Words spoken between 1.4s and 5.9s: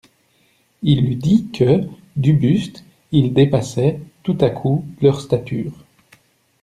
que, du buste, il dépassait, tout-à-coup, leurs statures.